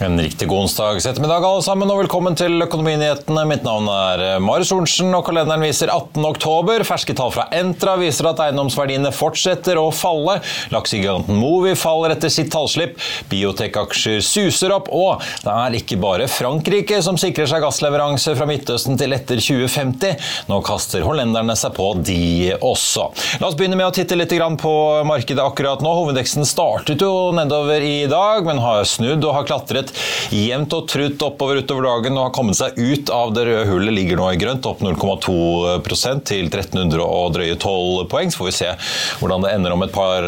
[0.00, 3.46] En riktig god onsdags ettermiddag alle sammen, og velkommen til Økonominyhetene.
[3.48, 6.20] Mitt navn er Marius Thorensen, og kalenderen viser 18.
[6.28, 6.82] oktober.
[6.84, 10.34] Ferske tall fra Entra viser at eiendomsverdiene fortsetter å falle.
[10.74, 12.98] Laksegiganten Movi faller etter sitt tallslipp.
[13.30, 19.00] Biotek-aksjer suser opp, og det er ikke bare Frankrike som sikrer seg gassleveranse fra Midtøsten
[19.00, 20.28] til etter 2050.
[20.52, 23.08] Nå kaster hollenderne seg på de også.
[23.40, 24.76] La oss begynne med å titte litt på
[25.08, 25.96] markedet akkurat nå.
[26.02, 29.86] Hovedveksten startet jo nedover i dag, men har snudd og har klatret
[30.34, 33.94] jevnt og trutt oppover utover dagen og har kommet seg ut av det røde hullet.
[33.96, 35.36] Ligger nå i grønt, opp 0,2
[36.26, 38.32] til 1300 og drøye 12 poeng.
[38.32, 38.72] Så får vi se
[39.20, 40.26] hvordan det ender om et par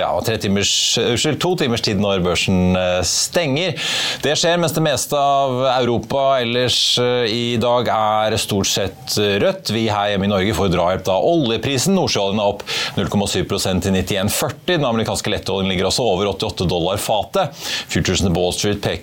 [0.00, 2.76] ja, tre timers, uskyld, to timers tid når børsen
[3.06, 3.76] stenger.
[4.24, 9.72] Det skjer mens det meste av Europa ellers i dag er stort sett rødt.
[9.74, 11.96] Vi her hjemme i Norge får drahjelp av oljeprisen.
[11.98, 12.64] Nordsjøoljen er opp
[12.96, 14.58] 0,7% til 91,40.
[14.70, 17.56] Den amerikanske lettoljen ligger også over 88 dollar fatet.
[17.90, 18.99] Futuresene på Wall Street peker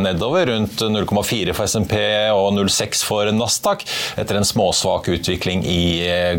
[0.00, 1.94] nedover, rundt 0,4 for SMP
[2.32, 3.84] og 0,6 for Nasdaq,
[4.16, 5.82] etter en småsvak utvikling i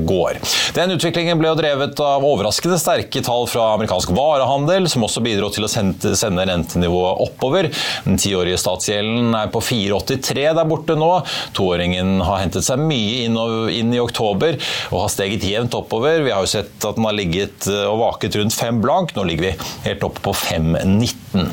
[0.08, 0.40] går.
[0.76, 5.50] Den utviklingen ble jo drevet av overraskende sterke tall fra amerikansk varehandel, som også bidro
[5.54, 7.70] til å sende, rentenivået oppover.
[8.06, 11.12] Den tiårige statsgjelden er på 4,83 der borte nå.
[11.58, 14.58] Toåringen har hentet seg mye inn, i oktober
[14.92, 16.24] og har steget jevnt oppover.
[16.26, 19.14] Vi har jo sett at den har ligget og vaket rundt 5 blank.
[19.16, 19.54] Nå ligger vi
[19.88, 21.52] helt oppe på 5,19.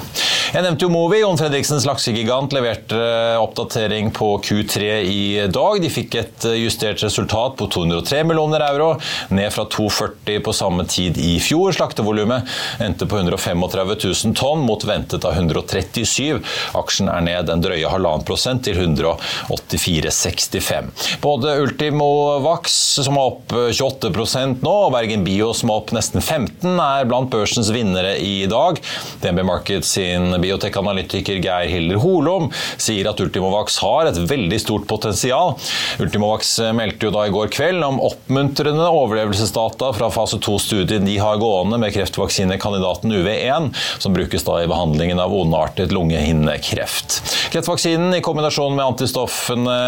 [0.55, 1.17] Jeg nevnte jo Movi.
[1.19, 2.95] Jon Fredriksens laksegigant leverte
[3.43, 5.81] oppdatering på Q3 i dag.
[5.83, 8.93] De fikk et justert resultat på 203 millioner euro,
[9.35, 11.75] ned fra 240 på samme tid i fjor.
[11.75, 12.47] Slaktevolumet
[12.87, 13.67] endte på 135
[14.05, 16.39] 000 tonn, mot ventet av 137.
[16.79, 20.95] Aksjen er ned en drøye halvannen prosent til 184,65.
[21.25, 22.79] Både Ultimo Vax,
[23.09, 27.27] som er opp 28% nå, og Bergen Bio, som er opp nesten 15 er blant
[27.35, 28.79] børsens vinnere i dag.
[29.27, 35.55] DNB Markets sin biotekanalytiker Geir Hilder Holom sier at Ultimovax har et veldig stort potensial.
[36.03, 41.41] Ultimovax meldte jo da i går kveld om oppmuntrende overlevelsesdata fra fase 2-studien de har
[41.43, 43.71] gående med kreftvaksinekandidaten UV1,
[44.03, 47.21] som brukes da i behandlingen av ondartet lungehinnekreft.
[47.55, 49.79] Kreftvaksinen i kombinasjon med antistoffene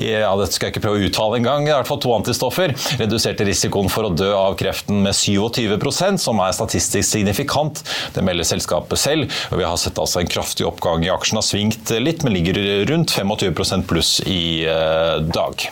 [0.00, 3.46] ja, dette skal jeg ikke prøve å uttale engang, i hvert fall to antistoffer, reduserte
[3.46, 7.82] risikoen for å dø av kreften med 27% som er statistisk signifikant.
[8.14, 9.32] Det melder selskapet selv.
[9.50, 11.38] og Vi har sett altså en kraftig oppgang i aksjen.
[11.40, 12.58] Har svingt litt, men ligger
[12.90, 15.68] rundt 25% pluss i eh, dag.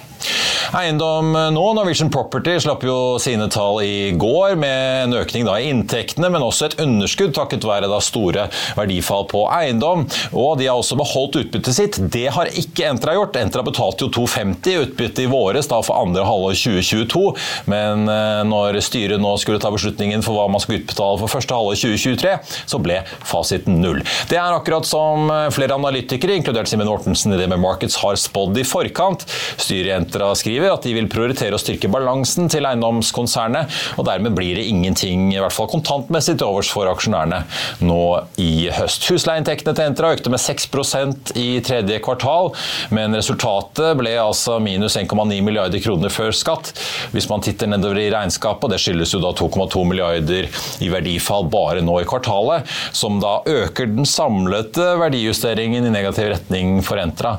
[0.78, 1.66] Eiendom nå.
[1.76, 6.68] Norwegian Property slapp jo sine tall i går med en økning i inntektene, men også
[6.68, 10.04] et underskudd takket være store verdifall på eiendom.
[10.32, 11.98] Og de har også beholdt utbyttet sitt.
[12.12, 13.36] Det har ikke Entra gjort.
[13.40, 17.22] Entra betalte jo 2,50 i utbytte i våres da for andre halvår 2022,
[17.70, 21.56] men eh, når styret nå skulle ta beslutningen for hva man skulle utbetale for første
[21.56, 22.34] halvår 2023,
[22.68, 24.02] så ble fasiten null.
[24.30, 28.18] Det er akkurat som eh, flere analytikere, inkludert Simen Mortensen i det med Markets, har
[28.20, 29.24] spådd i forkant.
[29.56, 34.58] Styret Entra skriver at de vil prioritere å styrke balansen til eiendomskonsernet, og dermed blir
[34.58, 37.38] det ingenting, i hvert fall kontantmessig, til overs for aksjonærene
[37.80, 38.02] nå
[38.42, 39.06] i høst.
[39.08, 42.52] Husleieinntektene til Entra økte med 6% i tredje kvartal,
[42.92, 46.74] men resultatet ble altså minus 1,9 milliarder kroner før skatt.
[47.16, 50.50] Hvis man titter nedover i regnskapet, og det skyldes jo da 2,2 milliarder
[50.84, 56.80] i verdifall bare nå i kvartalet, som da øker den samlede verdijusteringen i negativ retning
[56.84, 57.38] for Entra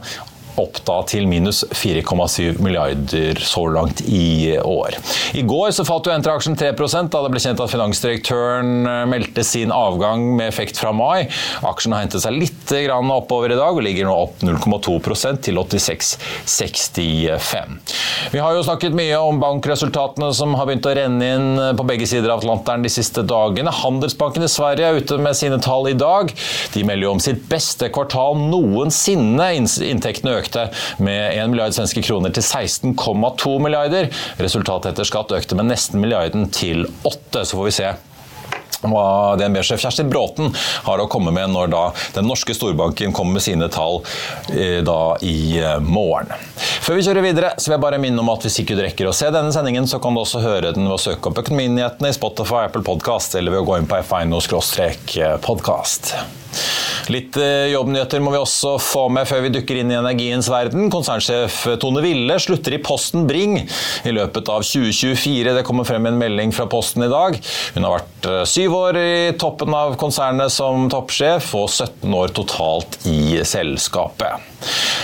[0.61, 4.97] opp da til minus 4,7 milliarder så langt i år.
[5.37, 9.43] I går så falt jo Entra-aksjen 3% da det ble kjent at finansdirektøren eh, meldte
[9.47, 11.19] sin avgang med effekt fra mai.
[11.65, 12.73] Aksjen har hentet seg litt
[13.13, 17.92] oppover i dag og ligger nå opp 0,2% til 86,65.
[18.31, 22.07] Vi har jo snakket mye om bankresultatene som har begynt å renne inn på begge
[22.09, 23.73] sider av Atlanteren de siste dagene.
[23.73, 26.31] Handelsbanken i Sverige er ute med sine tall i dag.
[26.73, 29.49] De melder jo om sitt beste kvartal noensinne.
[29.57, 30.69] Inntektene økte
[31.03, 34.09] med 1 milliard svenske kroner til 16,2 milliarder.
[34.41, 37.93] Resultatet etter skatt økte med nesten milliarden til 8, så får vi se
[38.91, 40.51] hva DNB-sjef Kjersti Bråten
[40.87, 41.67] har å komme med når
[42.15, 44.01] den norske storbanken kommer med sine tall
[44.53, 44.81] eh,
[45.23, 46.33] i eh, morgen.
[46.83, 49.09] Før vi kjører videre, så vil jeg bare minne om at hvis ikke du rekker
[49.09, 52.11] å se denne sendingen, så kan du også høre den ved å søke opp Økonominyhetene
[52.11, 56.03] i Spotify, Apple Podcast eller ved å gå inn på fino-podkast.
[57.11, 60.87] Litt eh, jobbnyheter må vi også få med før vi dukker inn i energiens verden.
[60.93, 65.55] Konsernsjef Tone Ville slutter i Posten Bring i løpet av 2024.
[65.57, 67.39] Det kommer frem en melding fra Posten i dag.
[67.75, 72.33] Hun har vært eh, syv år i toppen av konsernet som toppsjef, og 17 år
[72.37, 74.52] totalt i selskapet.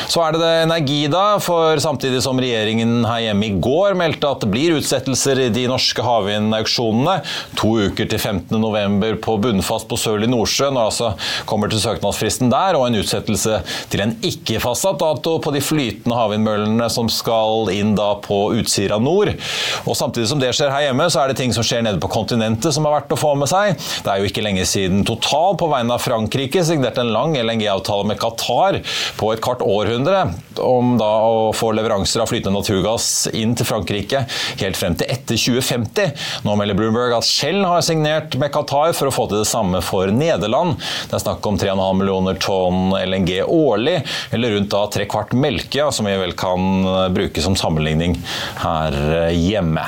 [0.09, 1.37] Så er det det energi, da.
[1.43, 5.65] For samtidig som regjeringen her hjemme i går meldte at det blir utsettelser i de
[5.69, 7.19] norske havvindauksjonene,
[7.59, 11.11] to uker til 15.11 på bunnfast på Sørlig Nordsjø, når altså
[11.49, 13.61] kommer til søknadsfristen der, og en utsettelse
[13.91, 19.35] til en ikke-fastsatt dato på de flytende havvindmøllene som skal inn da på Utsira nord.
[19.85, 22.09] Og Samtidig som det skjer her hjemme, så er det ting som skjer nede på
[22.11, 23.75] kontinentet som er verdt å få med seg.
[24.05, 28.07] Det er jo ikke lenge siden Total på vegne av Frankrike signerte en lang LNG-avtale
[28.09, 28.79] med Qatar
[29.19, 34.25] på et kvart århundre om da å få leveranser av flytende naturgass inn til Frankrike
[34.59, 36.11] helt frem til etter 2050.
[36.45, 39.81] Nå melder Bloomberg at Shell har signert med Qatar for å få til det samme
[39.85, 40.77] for Nederland.
[41.09, 43.97] Det er snakk om 3,5 millioner tonn LNG årlig,
[44.35, 46.85] eller rundt da tre kvart melke, som vi vel kan
[47.15, 48.19] bruke som sammenligning
[48.61, 49.01] her
[49.33, 49.87] hjemme.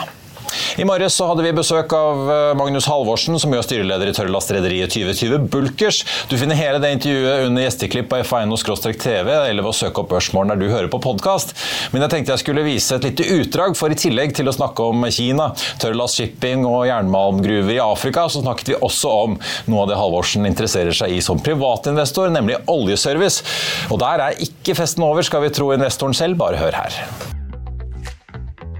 [0.80, 5.48] I morges hadde vi besøk av eh, Magnus Halvorsen, som gjør styreleder i Tørrlastrederiet 2020
[5.52, 6.02] Bulkers.
[6.32, 10.54] Du finner hele det intervjuet under gjesteklipp på f1.no-tv, eller ved å søke opp Børsmorgen
[10.54, 11.56] der du hører på podkast.
[11.94, 14.88] Men jeg tenkte jeg skulle vise et lite utdrag, for i tillegg til å snakke
[14.92, 19.38] om Kina, tørrlast shipping og jernmalmgruver i Afrika, så snakket vi også om
[19.72, 23.46] noe av det Halvorsen interesserer seg i som privatinvestor, nemlig oljeservice.
[23.92, 26.40] Og der er ikke festen over, skal vi tro investoren selv.
[26.42, 27.41] Bare hør her.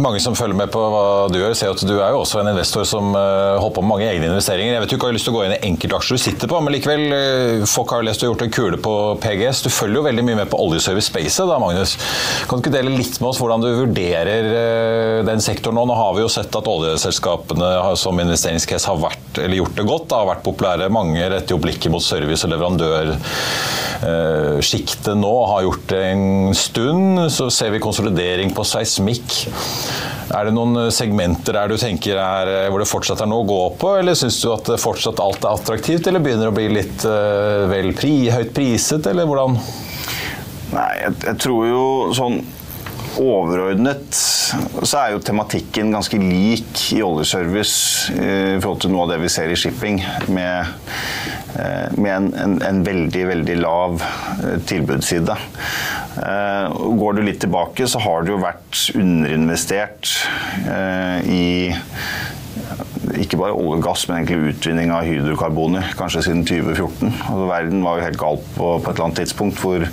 [0.00, 2.48] Mange som følger med på hva du gjør, ser at du er jo også en
[2.54, 4.72] investor som uh, holder på med mange egne investeringer.
[4.72, 6.56] Jeg vet du ikke har lyst til å gå inn i enkeltaksjer du sitter på,
[6.64, 9.58] men likevel, uh, folk har lest har gjort en kule på PGS.
[9.66, 11.92] Du følger jo veldig mye med på oljeservice Space da, Magnus.
[12.48, 15.82] Kan du ikke dele litt med oss hvordan du vurderer uh, den sektoren nå?
[15.90, 19.30] Nå har vi jo sett at oljeselskapene som investeringscase har vært,
[19.60, 20.94] gjort det godt, da, har vært populære.
[20.94, 27.04] Mange retter jo blikket mot service- og leverandørsjiktet nå, har gjort det en stund.
[27.34, 29.28] Så ser vi konsolidering på seismikk.
[30.30, 33.60] Er det noen segmenter der du tenker er, hvor det fortsatt er noe å gå
[33.80, 37.06] på, eller syns du at fortsatt alt er attraktivt, eller begynner å bli litt
[37.72, 39.58] vel pri, høyt priset, eller hvordan?
[40.70, 42.42] Nei, jeg, jeg tror jo sånn
[43.18, 49.20] overordnet så er jo tematikken ganske lik i oljeservice i forhold til noe av det
[49.24, 50.00] vi ser i shipping,
[50.32, 50.72] med,
[51.96, 54.02] med en, en, en, veldig, veldig lav
[54.70, 55.36] tilbudsside.
[57.00, 60.16] Går du litt tilbake, så har det jo vært underinvestert
[61.30, 61.46] i
[63.20, 67.10] ikke bare olje og gass, men egentlig utvinning av hydrokarboner, kanskje siden 2014.
[67.10, 69.86] Altså, verden var jo helt gal på, på, et eller annet tidspunkt hvor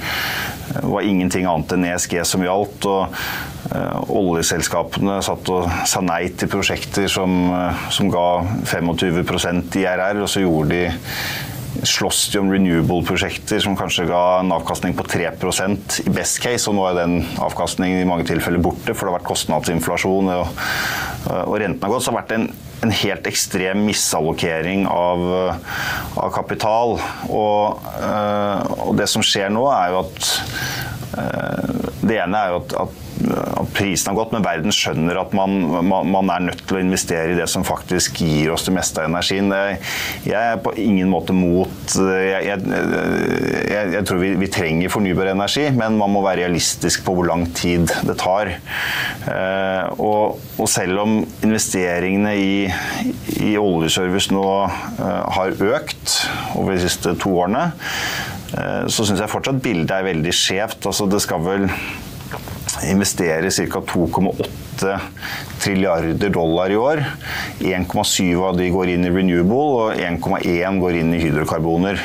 [0.74, 2.88] det var ingenting annet enn ESG som gjaldt.
[2.90, 3.14] og
[3.74, 8.28] uh, Oljeselskapene satt og sa nei til prosjekter som, uh, som ga
[8.68, 10.84] 25% IRR, og så gjorde de
[11.88, 16.78] slåss de om renewable-prosjekter som kanskje ga en avkastning på 3% i best case, og
[16.78, 20.64] nå er den avkastningen i mange tilfeller borte, for det har vært kostnadsinflasjon og,
[21.44, 22.08] og renten har gått.
[22.08, 22.48] Så det vært en,
[22.86, 25.26] en helt ekstrem misallokering av,
[26.18, 26.98] av kapital.
[27.30, 27.90] Og,
[28.78, 30.32] og, det som skjer nå, er jo at
[32.08, 33.07] Det ene er jo at at
[33.78, 35.56] prisen har gått, men verden skjønner at man,
[35.86, 39.04] man, man, er nødt til å investere i det som faktisk gir oss det meste
[39.04, 39.52] av energien.
[40.26, 42.64] Jeg er på ingen måte mot Jeg, jeg,
[43.70, 47.30] jeg, jeg tror vi, vi, trenger fornybar energi, men man må være realistisk på hvor
[47.30, 48.52] lang tid det tar.
[49.28, 52.58] Eh, og, og selv om investeringene i,
[53.44, 56.18] i oljeservice nå eh, har økt
[56.56, 57.70] over de siste to årene,
[58.58, 60.90] eh, så syns jeg fortsatt bildet er veldig skjevt.
[60.90, 61.70] Altså, det skal vel
[62.86, 63.82] investerer ca.
[63.82, 65.00] 2,8
[65.60, 67.04] trilliarder dollar i år.
[67.60, 72.02] 1,7 av de går inn i renewable, og 1,1 går inn i hydrokarboner.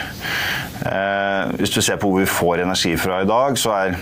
[0.83, 3.97] Eh, hvis du ser på hvor vi får energi fra i dag, så er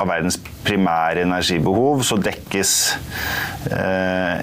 [0.00, 2.72] av verdens primære energibehov så dekkes
[3.70, 4.42] eh,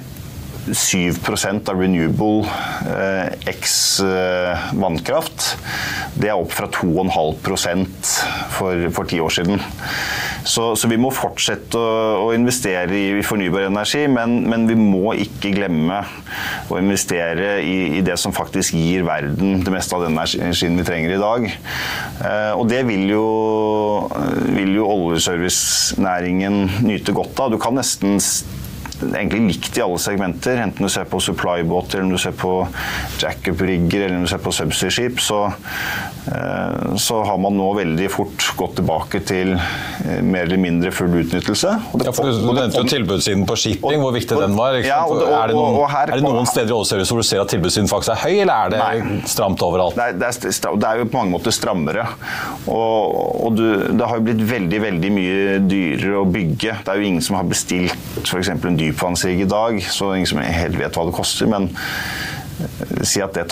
[0.70, 2.46] 7% av renewable
[2.86, 5.56] eh, x eh, vannkraft.
[6.20, 8.12] Det er opp fra 2,5%
[8.58, 9.64] for, for ti år siden.
[10.50, 15.14] Så, så, vi må fortsette å, å investere i fornybar energi, men, men, vi må
[15.22, 16.00] ikke glemme
[16.70, 20.88] å investere i, i, det som faktisk gir verden det meste av den energien vi
[20.88, 21.46] trenger i dag.
[22.26, 23.26] Eh, og det vil jo,
[24.56, 27.54] vil jo oljeservicenæringen nyte godt av.
[27.54, 28.18] Du kan nesten
[29.04, 30.60] egentlig likt i alle segmenter.
[30.64, 32.54] Enten du ser på supply-båter, eller du ser på
[33.22, 35.46] jackup-rigger eller du ser på subsea-skip, så,
[36.28, 41.14] eh, så, har man nå veldig fort gått tilbake til eh, mer eller mindre full
[41.22, 41.76] utnyttelse.
[42.04, 44.80] Ja, for Du nevnte jo tilbudssiden på shipping, hvor viktig den var.
[44.84, 47.28] Ja, og, og, er, det noen, her, er det noen steder i oljeservice hvor du
[47.28, 49.98] ser at tilbudssiden faktisk er høy, eller er det nei, stramt overalt?
[50.00, 52.08] Det er, det, er, det er, jo på mange måter strammere.
[52.70, 53.66] Og, og du,
[53.96, 56.80] det har jo blitt veldig, veldig mye dyrere å bygge.
[56.86, 58.52] Det er jo ingen som har bestilt f.eks.
[58.54, 61.50] en dyr dypvannsrigg i dag, så ingen som helt vet hva det koster.
[61.50, 63.48] Men eh, si at det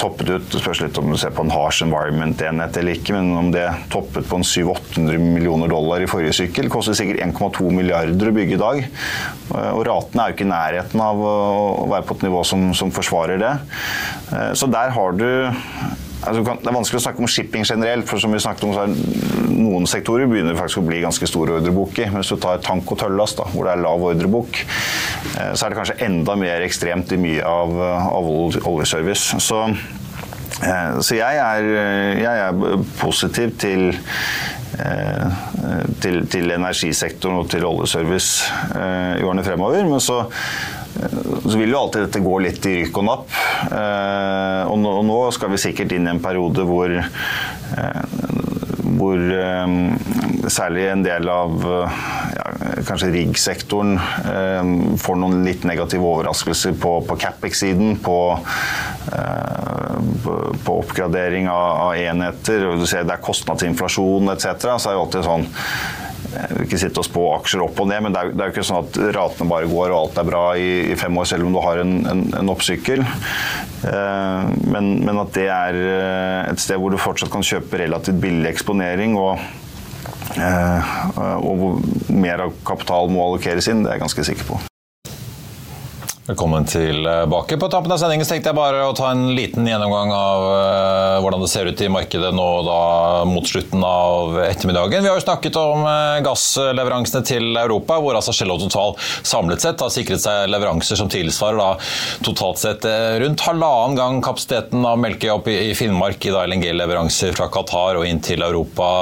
[0.00, 0.46] toppet ut.
[0.50, 3.66] Det spørs litt om du ser på en harsh environment-enhet eller ikke, men om det
[3.92, 8.56] toppet på en 700-800 millioner dollar i forrige sykkel, koster sikkert 1,2 milliarder å bygge
[8.56, 8.84] i dag.
[8.84, 12.70] Eh, og ratene er jo ikke i nærheten av å være på et nivå som,
[12.76, 13.56] som forsvarer det.
[14.32, 15.28] Eh, så der har du
[16.20, 18.84] Altså, det er vanskelig å snakke om shipping generelt, for som vi snakket om, så
[18.84, 22.08] er noen sektorer begynner faktisk å bli ganske store ordrebok i.
[22.10, 25.72] Men hvis du tar tank og tøllast, hvor det er lav ordrebok, eh, så er
[25.72, 27.72] det kanskje enda mer ekstremt i mye av,
[28.10, 28.30] av
[28.68, 29.40] oljeservice.
[29.40, 29.62] Så,
[30.60, 31.70] eh, så jeg, er,
[32.20, 35.40] jeg er positiv til eh,
[36.00, 38.52] til, til, energisektoren og til oljeservice
[39.20, 39.88] i årene fremover.
[39.88, 40.22] Men så
[41.50, 43.36] så vil jo alltid dette gå litt i rykk og napp.
[43.70, 48.02] Eh, og nå skal vi sikkert inn i en periode hvor eh,
[49.00, 49.74] hvor eh,
[50.50, 51.62] særlig en del av
[52.34, 52.46] ja,
[52.88, 53.94] kanskje riggsektoren
[55.00, 58.18] får noen litt negative overraskelser på, på Capex-siden, på,
[60.24, 62.66] på, oppgradering av, av, enheter.
[62.66, 64.48] og du ser Det er kostnadsinflasjon etc.
[64.74, 65.48] Så er det alltid sånn
[66.30, 68.50] jeg vil ikke sitte og spå aksjer opp og ned, men det er, det er
[68.50, 71.28] jo ikke sånn at ratene bare går og alt er bra i, i fem år,
[71.32, 73.02] selv om du har en, en, en oppsykkel.
[73.02, 78.22] Eh, men, men, at det er eh, et sted hvor du fortsatt kan kjøpe relativt
[78.22, 79.42] billig eksponering, og,
[80.38, 84.64] eh, og hvor mer av kapital må allokeres inn, det er jeg ganske sikker på.
[86.30, 87.56] Velkommen tilbake.
[87.56, 91.40] På tampen av sendingen tenkte jeg bare å ta en liten gjennomgang av uh, hvordan
[91.42, 92.76] det ser ut i markedet nå da
[93.26, 95.02] mot slutten av ettermiddagen.
[95.02, 98.94] Vi har jo snakket om uh, gassleveransene til Europa, hvor altså Shell Total
[99.26, 101.72] samlet sett har sikret seg leveranser som tilsvarer da
[102.22, 107.50] totalt sett uh, rundt halvannen gang kapasiteten av Melkøya opp i Finnmark i LNG-leveranser fra
[107.50, 108.92] Qatar og inn til Europa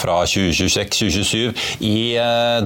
[0.00, 1.94] fra 2026-2027 i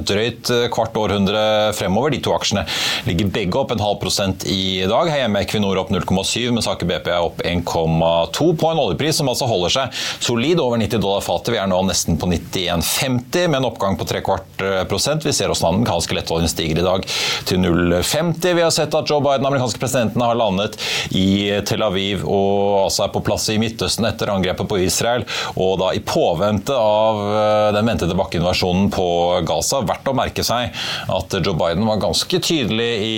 [0.07, 2.14] drøyt kvart århundre fremover.
[2.14, 2.62] De to aksjene
[3.11, 5.11] ligger begge opp en halv halv prosent i dag.
[5.11, 9.18] Her hjemme er Equinor opp 0,7, mens Aker BP er opp 1,2 på en oljepris
[9.21, 11.52] som altså holder seg solid over 90 dollar fatet.
[11.54, 15.26] Vi er nå nesten på 91,50 med en oppgang på tre kvart eh, prosent.
[15.26, 17.07] Vi ser hvordan den amerikanske lettoljen stiger i dag
[17.49, 18.54] til 0,50.
[18.59, 20.78] Vi har sett at Joe Biden, amerikanske presidenten, har landet
[21.16, 25.26] i Tel Aviv og altså er på plass i Midtøsten etter angrepet på Israel.
[25.57, 29.09] Og da i påvente av eh, den ventede bakkeinvasjonen på
[29.49, 30.75] Gaza, verdt å merke seg
[31.09, 33.16] at Joe Biden var ganske tydelig i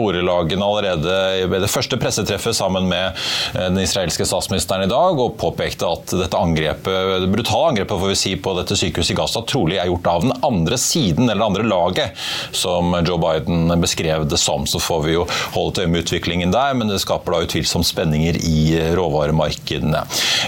[0.00, 3.12] ordelagene allerede ved det første pressetreffet sammen med
[3.54, 8.12] eh, den israelske statsministeren i dag, og påpekte at dette angrepet, det brutale angrepet får
[8.12, 11.42] vi si, på dette sykehuset i Gaza trolig er gjort av den andre siden, eller
[11.42, 12.24] det andre laget,
[12.56, 14.66] som Joe Biden beskrev det som.
[14.70, 18.38] Så får vi jo holde til med utviklingen der, men det skaper da utvilsomt spenninger
[18.46, 18.60] i
[18.96, 20.02] råvaremarkedene.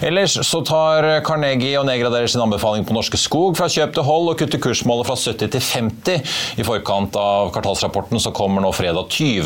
[0.04, 4.32] Ellers så tar Carnegie og nedgraderer sin anbefaling på Norske Skog fra kjøp til hold
[4.32, 9.10] og kutter kursmålet fra 70 til 50 i forkant av kvartalsrapporten som kommer nå fredag
[9.12, 9.41] 20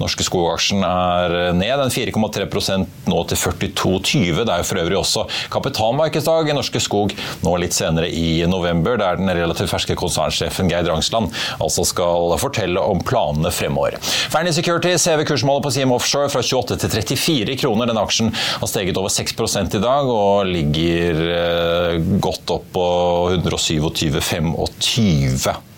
[0.00, 4.42] Norske Skog-aksjen er ned en 4,3% nå til 42,20.
[4.42, 7.10] Det er jo for øvrig også kapitalmarkedsdag i Norske Skog
[7.44, 11.26] nå litt senere i november, der den relativt ferske konsernsjefen Geir Drangsland
[11.60, 13.98] altså skal fortelle om planene fremover.
[14.32, 17.84] Fearnley Securities hever kursmålet på Siem Offshore fra 28 til 34 kroner.
[17.90, 19.32] Denne aksjen har steget over 6
[19.76, 21.14] i dag og ligger
[22.22, 22.86] godt opp på
[23.36, 25.75] 127,25.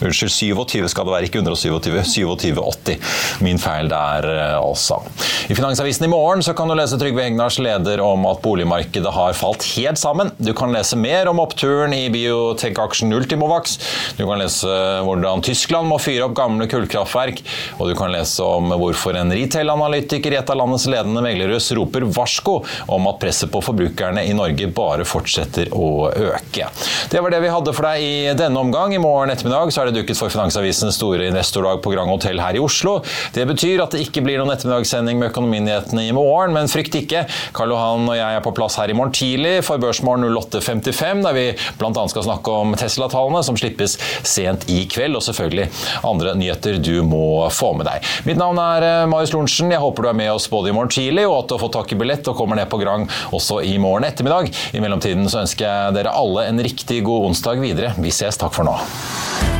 [0.00, 1.90] Unnskyld, 27 skal det være, ikke 127.
[2.10, 2.98] 2780.
[3.44, 5.00] Min feil der, eh, altså.
[5.48, 9.36] I Finansavisen i morgen så kan du lese Trygve Egnars leder om at boligmarkedet har
[9.38, 10.32] falt helt sammen.
[10.38, 13.78] Du kan lese mer om oppturen i biotek-aksjen Ultimovax.
[14.18, 14.70] Du kan lese
[15.06, 17.42] hvordan Tyskland må fyre opp gamle kullkraftverk.
[17.78, 22.06] Og du kan lese om hvorfor en retail-analytiker i et av landets ledende meglerhus roper
[22.08, 26.68] varsko om at presset på forbrukerne i Norge bare fortsetter å øke.
[27.10, 28.94] Det var det vi hadde for deg i denne omgang.
[28.94, 32.40] I morgen ettermiddag så er det det dukket for Finansavisens store investordag på Grand Hotell
[32.42, 32.98] her i Oslo.
[33.34, 37.24] Det betyr at det ikke blir noen ettermiddagssending med Økonominyhetene i morgen, men frykt ikke.
[37.56, 41.36] Karl Johan og jeg er på plass her i morgen tidlig for Børsmorgen 08.55, der
[41.36, 41.46] vi
[41.80, 42.06] bl.a.
[42.12, 45.68] skal snakke om Tesla-tallene som slippes sent i kveld, og selvfølgelig
[46.06, 48.10] andre nyheter du må få med deg.
[48.28, 49.72] Mitt navn er eh, Marius Lorentzen.
[49.74, 51.76] Jeg håper du er med oss både i morgen tidlig, og at du har fått
[51.78, 54.52] tak i billett og kommer ned på Grand også i morgen ettermiddag.
[54.76, 57.94] I mellomtiden så ønsker jeg dere alle en riktig god onsdag videre.
[58.00, 58.38] Vi ses.
[58.40, 59.59] Takk for nå.